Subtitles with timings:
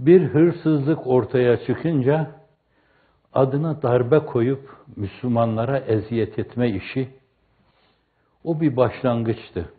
[0.00, 2.30] Bir hırsızlık ortaya çıkınca
[3.32, 7.08] adına darbe koyup Müslümanlara eziyet etme işi
[8.44, 9.72] o bir başlangıçtı.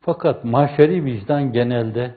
[0.00, 2.14] Fakat maşeri vicdan genelde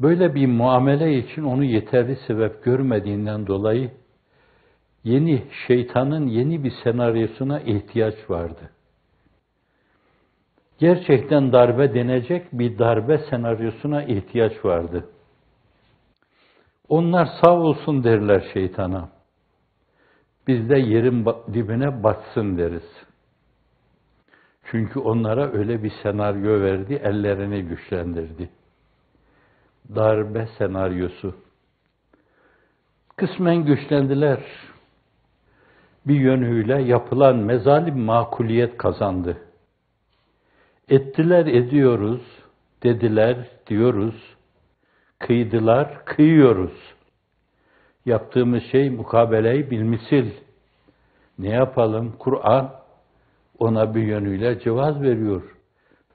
[0.00, 3.90] böyle bir muamele için onu yeterli sebep görmediğinden dolayı
[5.04, 8.70] yeni şeytanın yeni bir senaryosuna ihtiyaç vardı.
[10.78, 15.08] Gerçekten darbe denecek bir darbe senaryosuna ihtiyaç vardı.
[16.88, 19.08] Onlar sağ olsun derler şeytana.
[20.46, 23.06] Biz de yerin dibine batsın deriz.
[24.70, 28.50] Çünkü onlara öyle bir senaryo verdi, ellerini güçlendirdi.
[29.94, 31.34] Darbe senaryosu.
[33.16, 34.40] Kısmen güçlendiler.
[36.06, 39.47] Bir yönüyle yapılan mezalim makuliyet kazandı.
[40.88, 42.20] Ettiler ediyoruz,
[42.82, 44.36] dediler diyoruz,
[45.18, 46.94] kıydılar kıyıyoruz.
[48.06, 50.30] Yaptığımız şey mukabeleyi bilmisil.
[51.38, 52.14] Ne yapalım?
[52.18, 52.70] Kur'an
[53.58, 55.42] ona bir yönüyle cevaz veriyor.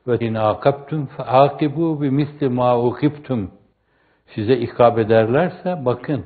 [0.07, 3.51] Ve in akabtum faakibu bi misli ma ukibtum.
[4.35, 6.25] Size ikab ederlerse bakın.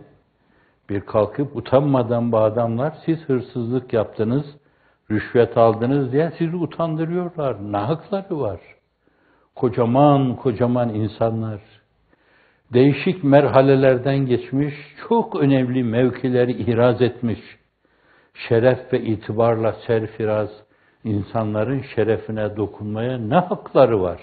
[0.90, 4.46] Bir kalkıp utanmadan bu adamlar siz hırsızlık yaptınız,
[5.12, 7.58] rüşvet aldınız diye sizi utandırıyorlar.
[7.72, 8.60] Ne hakları var?
[9.56, 11.60] Kocaman kocaman insanlar.
[12.74, 14.74] Değişik merhalelerden geçmiş,
[15.10, 17.40] çok önemli mevkileri ihraz etmiş.
[18.50, 20.50] Şeref ve itibarla serfiraz,
[21.04, 24.20] insanların şerefine dokunmaya ne hakları var?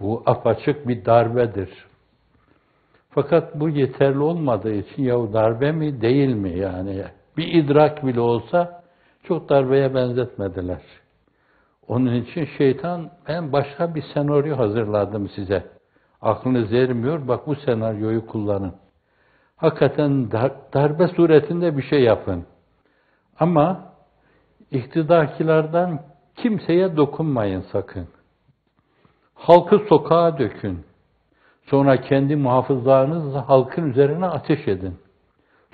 [0.00, 1.70] Bu apaçık bir darbedir.
[3.10, 7.04] Fakat bu yeterli olmadığı için ya darbe mi değil mi yani
[7.36, 8.79] bir idrak bile olsa
[9.22, 10.82] çok darbeye benzetmediler.
[11.88, 15.64] Onun için şeytan ben başka bir senaryo hazırladım size.
[16.22, 18.74] Aklınız ermiyor bak bu senaryoyu kullanın.
[19.56, 20.30] Hakikaten
[20.74, 22.44] darbe suretinde bir şey yapın.
[23.38, 23.92] Ama
[24.70, 26.02] iktidarkilerden
[26.36, 28.08] kimseye dokunmayın sakın.
[29.34, 30.84] Halkı sokağa dökün.
[31.66, 34.98] Sonra kendi muhafızlarınızla halkın üzerine ateş edin.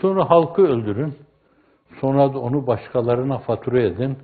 [0.01, 1.15] Sonra halkı öldürün.
[2.01, 4.19] Sonra da onu başkalarına fatura edin.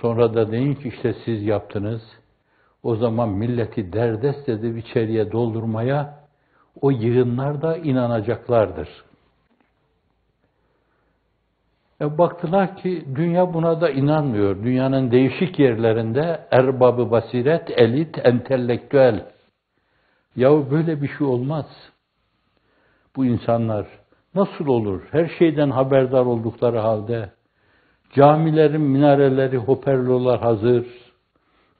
[0.00, 2.02] Sonra da deyin ki işte siz yaptınız.
[2.82, 6.18] O zaman milleti derdest edip içeriye doldurmaya
[6.80, 8.88] o yığınlar da inanacaklardır.
[12.00, 14.62] E baktılar ki dünya buna da inanmıyor.
[14.62, 19.26] Dünyanın değişik yerlerinde erbabı basiret, elit, entelektüel.
[20.36, 21.66] Ya böyle bir şey olmaz.
[23.16, 23.86] Bu insanlar
[24.38, 25.02] nasıl olur?
[25.10, 27.30] Her şeyden haberdar oldukları halde
[28.14, 30.86] camilerin minareleri, hoparlörler hazır,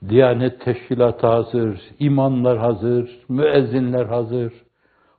[0.09, 4.53] Diyanet teşkilatı hazır, imamlar hazır, müezzinler hazır.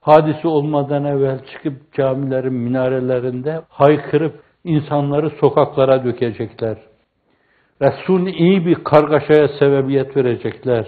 [0.00, 6.78] Hadisi olmadan evvel çıkıp camilerin minarelerinde haykırıp insanları sokaklara dökecekler.
[7.82, 10.86] Resul iyi bir kargaşaya sebebiyet verecekler.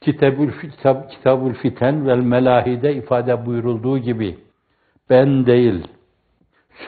[0.00, 4.38] Kitabül, kitab, Kitabül Fiten vel Melahide ifade buyurulduğu gibi
[5.10, 5.88] ben değil,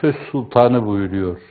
[0.01, 1.41] söz sultanı buyuruyor.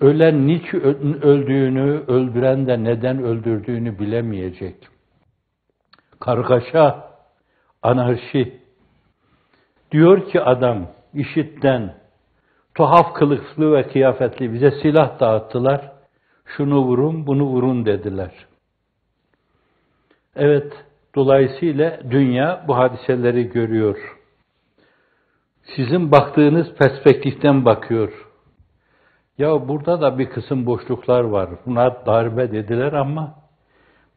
[0.00, 0.80] Ölen niçin
[1.22, 4.76] öldüğünü, öldüren de neden öldürdüğünü bilemeyecek.
[6.20, 7.10] Kargaşa,
[7.82, 8.60] anarşi.
[9.92, 11.94] Diyor ki adam, işitten,
[12.74, 15.92] tuhaf kılıklı ve kıyafetli bize silah dağıttılar.
[16.56, 18.32] Şunu vurun, bunu vurun dediler.
[20.36, 20.72] Evet,
[21.14, 24.19] dolayısıyla dünya bu hadiseleri görüyor.
[25.76, 28.26] Sizin baktığınız perspektiften bakıyor.
[29.38, 31.50] Ya burada da bir kısım boşluklar var.
[31.66, 33.34] Buna darbe dediler ama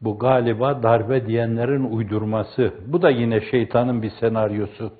[0.00, 2.74] bu galiba darbe diyenlerin uydurması.
[2.86, 4.92] Bu da yine şeytanın bir senaryosu.